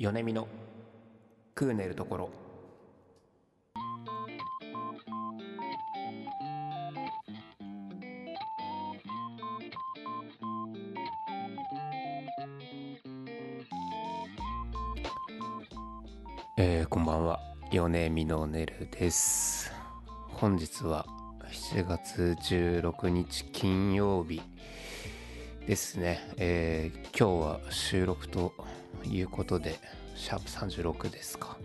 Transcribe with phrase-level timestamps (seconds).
[0.00, 0.46] 米見の
[1.56, 2.30] クーネルところ。
[16.56, 17.40] えー、こんばんは。
[17.72, 19.72] 米見のねるです。
[20.28, 21.06] 本日は
[21.50, 24.40] 7月16日金曜日。
[25.68, 28.54] ですね、えー、今日は収録と
[29.04, 29.78] いうことで
[30.16, 31.58] シャープ36ですか、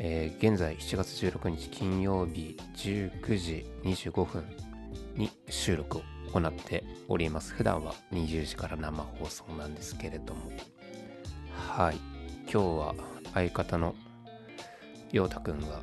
[0.00, 4.44] えー、現在7月16日金曜日19時25分
[5.14, 7.52] に収録を行っております。
[7.54, 10.50] 普段は20時から生放送なんですけれども。
[11.54, 11.96] はい。
[12.50, 12.94] 今日は
[13.34, 13.94] 相方の
[15.12, 15.80] 陽太くんが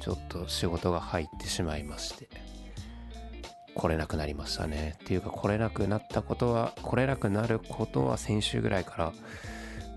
[0.00, 2.43] ちょっと仕事が入ってしまいまして。
[3.74, 4.96] 来れなくなりましたね。
[5.02, 9.12] っていうか来れなくなったことは来れなくなることは先週ぐらいから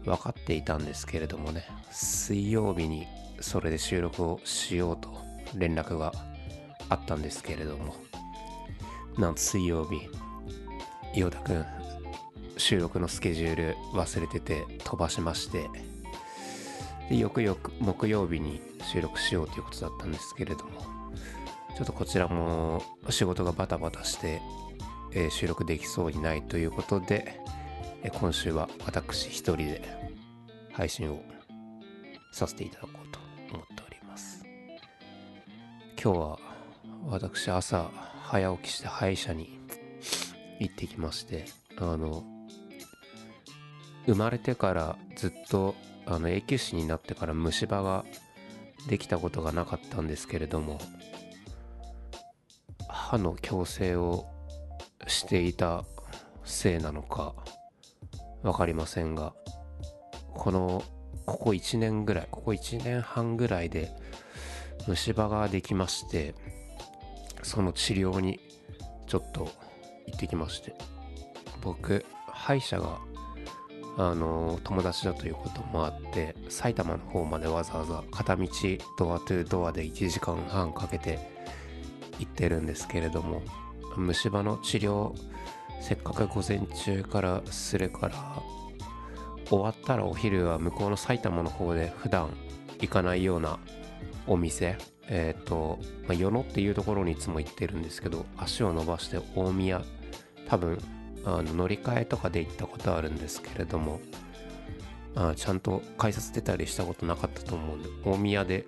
[0.05, 1.65] 分かっていたんですけれどもね。
[1.91, 3.07] 水曜日に
[3.39, 5.09] それで収録をしようと
[5.55, 6.11] 連絡が
[6.89, 7.95] あったんですけれども。
[9.17, 9.95] なんと水曜日
[11.15, 11.65] 伊代田くん
[12.57, 15.69] 収録のスケジュール忘れてて飛ばしまして
[17.09, 20.96] でよくよく木曜日に収録しようということだったんですけれども。
[21.77, 24.41] ちょっとこちらも仕事がバタバタして、
[25.13, 27.39] えー、収録できそうにないということで、
[28.01, 29.83] え、今週は私一人で
[30.73, 31.21] 配信を
[32.31, 33.19] させていただこうと
[33.53, 34.43] 思っております。
[36.01, 36.39] 今日は
[37.09, 37.91] 私朝
[38.23, 39.59] 早起きして歯医者に
[40.59, 41.45] 行ってきまして
[41.77, 42.23] あの
[44.07, 45.75] 生まれてからずっと
[46.07, 48.03] あの永久歯になってから虫歯が
[48.89, 50.79] できたことがなかったんですけれども
[53.07, 54.25] 歯の矯正を
[55.07, 55.85] していた
[56.43, 57.35] せいなのか
[58.43, 59.33] 分かりませんが
[60.33, 60.83] この
[61.25, 63.91] ここ1年ぐらいここ1年半ぐらいで
[64.89, 66.35] 虫歯ができまして
[67.43, 68.41] その治療に
[69.07, 69.47] ちょっと
[70.07, 70.75] 行ってきまして
[71.61, 72.99] 僕歯医者が
[73.97, 78.47] あの友達だということもあって埼玉の方までわざわざ片道
[78.99, 81.36] ドアトゥドアで1時間半かけて
[82.19, 83.41] 行ってるんですけれども
[83.95, 85.13] 虫歯の治療
[85.81, 88.41] せっかく午前中からするから
[89.49, 92.29] 終わったらお昼は向こうの埼玉の方で普段
[92.79, 93.59] 行かないような
[94.27, 94.77] お店
[95.07, 99.81] えっ、ー、と、まあ、与野っていうところにいつも行ってるんですけど足を伸ばして大宮
[100.47, 100.77] 多分
[101.25, 103.99] あの乗り換えとかで行ったことあるんですけれども
[105.15, 108.65] あちゃんと改札出たりしたことなかったと思うんで大宮で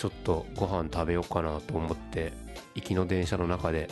[0.00, 2.32] ちょっとご飯食べようかなと思って
[2.74, 3.90] 行きの電車の中で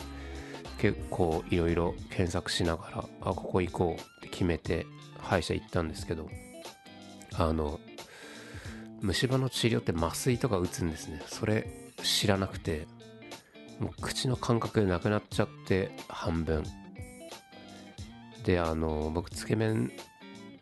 [0.79, 4.87] 結構いろいろ検索しながらあここ行こうって決めて
[5.19, 6.27] 歯医者行ったんですけど
[7.35, 7.79] あの
[9.01, 11.21] 虫歯の治療って麻酔とか打つんですね。
[11.27, 11.67] それ
[12.01, 12.87] 知らなくて
[13.79, 16.63] もう口の感覚でなくなっちゃって半分。
[18.45, 19.91] であの僕つけ麺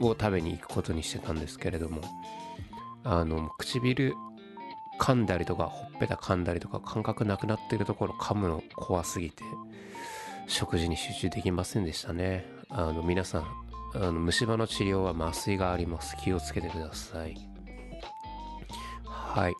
[0.02, 2.02] を食べに行くことにしてたんですけれども
[3.06, 4.14] あの唇
[5.00, 9.44] 噛んだりとかほっぺた噛んだりとか感覚なくなってるところ噛むの怖すぎて
[10.48, 12.46] 食事に集中できませんでしたね。
[12.70, 13.46] あの皆さん
[13.96, 16.16] あの虫歯の治療は麻酔があります。
[16.18, 17.36] 気をつけてください。
[19.06, 19.54] はい。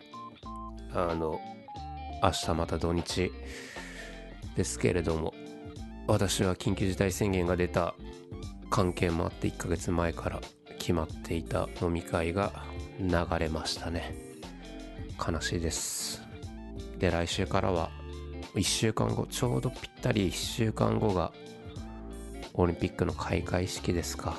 [0.94, 1.40] あの
[2.24, 3.32] 明日また土日
[4.56, 5.34] ですけれども
[6.08, 7.94] 私は緊急事態宣言が出た
[8.70, 10.42] 関係もあって1ヶ月前から
[10.80, 12.52] 決まっていた飲み会が
[13.00, 13.10] 流
[13.40, 14.27] れましたね。
[15.18, 16.22] 悲しいです。
[17.00, 17.92] で来週からは
[18.56, 21.32] 1週間後ちょうどぴったり1週間後が
[22.54, 24.36] オリンピックの開会式ですか。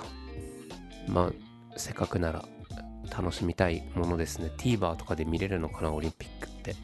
[1.06, 1.32] まあ
[1.76, 2.44] せっかくなら
[3.10, 4.50] 楽しみたいものですね。
[4.56, 6.74] TVer とかで見れるのかなオリンピックって。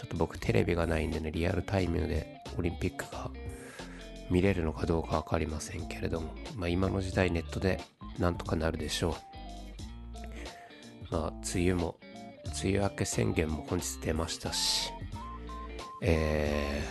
[0.00, 3.30] ちょっと僕テレビがないんでねリアルタイムでオリンピックが
[4.30, 7.80] 見れるのかどうか分かりませんけれども、まあ、今の時代ネットで
[8.18, 9.14] なんとかなるでしょう。
[11.10, 11.96] まあ、梅雨も、
[12.62, 14.92] 梅雨明け宣言も本日出ましたし、
[16.02, 16.82] え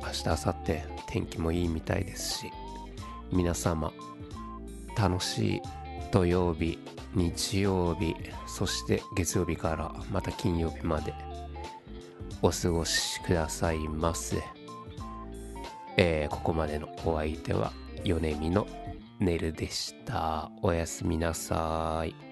[0.00, 2.50] ー、明日、明後日天気もいいみたいですし、
[3.30, 3.92] 皆様、
[4.96, 5.60] 楽しい
[6.10, 6.78] 土曜日、
[7.14, 8.16] 日曜日、
[8.46, 11.12] そして月曜日からまた金曜日まで
[12.40, 14.42] お過ごしくださいませ。
[15.98, 17.72] えー、ここまでのお相手は
[18.04, 18.66] 米見の
[19.20, 20.50] ねるでした。
[20.62, 22.31] おやすみなさい。